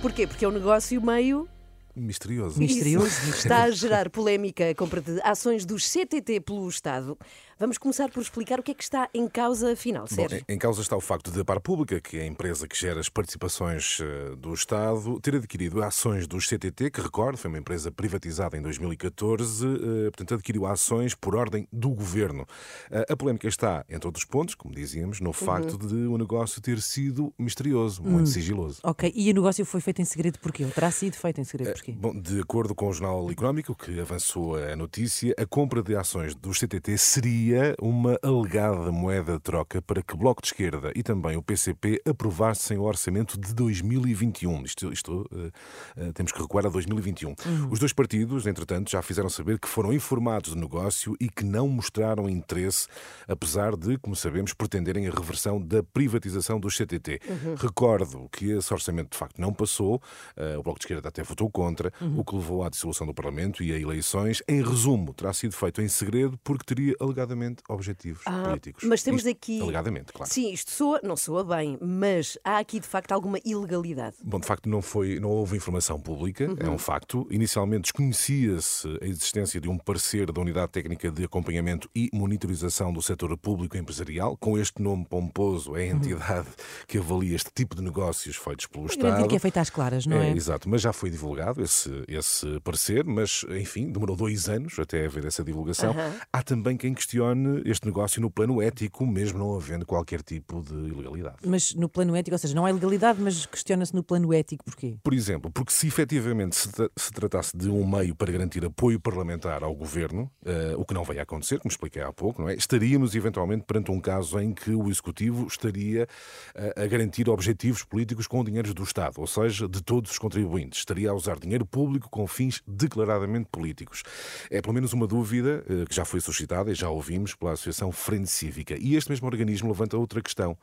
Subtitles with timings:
[0.00, 0.26] Porquê?
[0.26, 1.46] Porque é um negócio meio
[1.94, 2.58] Misterioso.
[2.58, 3.06] Misterioso.
[3.06, 7.18] Isso está a gerar polémica a compra de ações dos CTT pelo Estado.
[7.60, 10.42] Vamos começar por explicar o que é que está em causa, afinal, Bom, Sérgio.
[10.48, 12.74] em- em causa está o facto de a Par Pública, que é a empresa que
[12.74, 17.58] gera as participações eh, do Estado, ter adquirido ações dos CTT, que recordo, foi uma
[17.58, 22.46] empresa privatizada em 2014, eh, portanto adquiriu ações por ordem do governo.
[22.90, 26.80] Eh, A polémica está, entre outros pontos, como dizíamos, no facto de o negócio ter
[26.80, 28.80] sido misterioso, muito sigiloso.
[28.82, 30.64] Ok, e o negócio foi feito em segredo porquê?
[30.64, 31.92] Ou terá sido feito em segredo porquê?
[31.92, 36.34] Bom, de acordo com o Jornal Económico, que avançou a notícia, a compra de ações
[36.34, 37.49] dos CTT seria
[37.80, 42.00] uma alegada moeda de troca para que o Bloco de Esquerda e também o PCP
[42.08, 44.62] aprovassem o orçamento de 2021.
[44.62, 45.50] Isto, isto eh,
[45.96, 47.34] eh, temos que recuar a 2021.
[47.70, 51.68] Os dois partidos, entretanto, já fizeram saber que foram informados do negócio e que não
[51.68, 52.86] mostraram interesse,
[53.26, 57.20] apesar de, como sabemos, pretenderem a reversão da privatização dos CTT.
[57.56, 60.00] Recordo que esse orçamento de facto não passou,
[60.36, 63.62] eh, o Bloco de Esquerda até votou contra, o que levou à dissolução do Parlamento
[63.62, 64.42] e a eleições.
[64.46, 68.84] Em resumo, terá sido feito em segredo porque teria alegadamente objetivos Ah, políticos.
[68.84, 69.60] mas temos Isto, aqui.
[69.60, 70.30] Alegadamente, claro.
[70.32, 74.16] Sim, isto soa, não soa bem, mas há aqui de facto alguma ilegalidade.
[74.22, 76.74] Bom, de facto não, foi, não houve informação pública, é Uhum.
[76.74, 77.26] um facto.
[77.30, 83.00] Inicialmente desconhecia-se a existência de um parecer da Unidade Técnica de Acompanhamento e Monitorização do
[83.02, 84.36] Setor Público Empresarial.
[84.36, 86.48] Com este nome pomposo, é a entidade
[86.86, 89.26] que avalia este tipo de negócios feitos pelo Estado.
[89.28, 90.30] que é feita às claras, não é?
[90.32, 95.24] exato, mas já foi divulgado esse, esse parecer, mas enfim, demorou dois anos até haver
[95.24, 95.94] essa divulgação.
[96.32, 100.74] Há também quem questione este negócio no plano ético, mesmo não havendo qualquer tipo de
[100.74, 101.36] ilegalidade.
[101.46, 104.96] Mas no plano ético, ou seja, não há ilegalidade, mas questiona-se no plano ético porquê?
[105.02, 108.98] Por exemplo, porque se efetivamente se, tra- se tratasse de um meio para garantir apoio
[108.98, 112.54] parlamentar ao governo, eh, o que não vai acontecer, como expliquei há pouco, não é?
[112.54, 116.06] estaríamos eventualmente perante um caso em que o Executivo estaria
[116.54, 120.78] eh, a garantir objetivos políticos com dinheiros do Estado, ou seja, de todos os contribuintes.
[120.80, 124.02] Estaria a usar dinheiro público com fins declaradamente políticos.
[124.50, 127.90] É pelo menos uma dúvida eh, que já foi suscitada e já ouvimos pela Associação
[127.90, 128.76] Frente Cívica.
[128.78, 130.56] E este mesmo organismo levanta outra questão.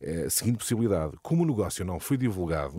[0.00, 2.74] Eh, seguinte possibilidade: como o negócio não foi divulgado,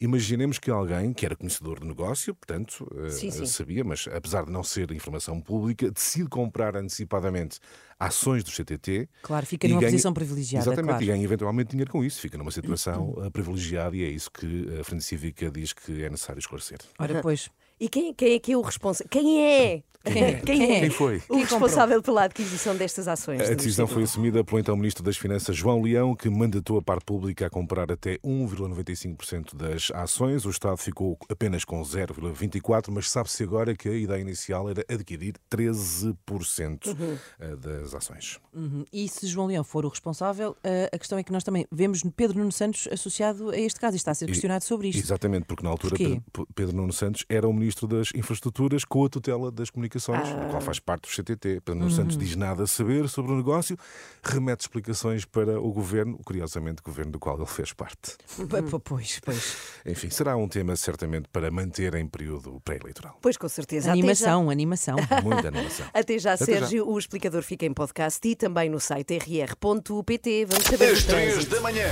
[0.00, 3.44] imaginemos que alguém que era conhecedor do negócio, portanto, eh, Sim, sim.
[3.46, 7.58] sabia, mas apesar de não ser informação pública, decide comprar antecipadamente
[7.98, 9.08] ações do CTT.
[9.22, 11.04] Claro, fica numa ganha- posição privilegiada, Exatamente, claro.
[11.04, 12.18] e ganha eventualmente dinheiro com isso.
[12.20, 16.08] Fica numa situação eh, privilegiada e é isso que a Frente Cívica diz que é
[16.08, 16.78] necessário esclarecer.
[16.98, 19.08] Ora, pois, E quem, quem é que é o responsável?
[19.10, 19.82] Quem é?
[20.04, 20.32] Quem é?
[20.40, 20.80] Quem é?
[20.80, 21.22] Quem foi?
[21.28, 23.40] O responsável pela aquisição destas ações.
[23.42, 27.02] A decisão foi assumida pelo então Ministro das Finanças, João Leão, que mandatou a par
[27.02, 30.44] pública a comprar até 1,95% das ações.
[30.46, 35.34] O Estado ficou apenas com 0,24%, mas sabe-se agora que a ideia inicial era adquirir
[35.50, 36.96] 13%
[37.38, 38.38] eh, das ações.
[38.54, 38.84] Uhum.
[38.92, 42.02] E se João Leão for o responsável, eh, a questão é que nós também vemos
[42.16, 44.98] Pedro Nuno Santos associado a este caso e está a ser questionado sobre isto.
[44.98, 46.20] Exatamente, porque na altura Porquê?
[46.32, 50.46] Pedro, Pedro Nuno Santos era o Ministro das Infraestruturas com a tutela das comunicações, Ah.
[50.46, 51.60] o qual faz parte do CTT.
[51.64, 51.96] Pedro Nuno Uhum.
[51.96, 53.76] Santos diz nada a saber sobre o negócio,
[54.22, 58.16] remete explicações para o governo, curiosamente, o governo do qual ele fez parte.
[58.36, 59.56] P- Pois, pois.
[59.86, 63.18] Enfim, será um tema certamente para manter em período pré-eleitoral.
[63.20, 63.90] Pois com certeza.
[63.90, 64.96] Animação, animação.
[65.22, 65.86] Muita animação.
[65.86, 66.88] já, até já Até Sérgio.
[66.88, 70.46] O explicador fica em podcast e também no site rr.pt.
[70.46, 71.86] Vamos saber Às do três da manhã.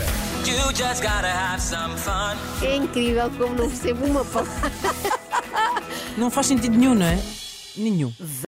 [0.47, 2.36] You just gotta have some fun.
[2.66, 4.70] É incrível como não percebo uma palavra.
[6.16, 7.16] Não faz sentido nenhum, não é?
[7.78, 8.12] Nenhum.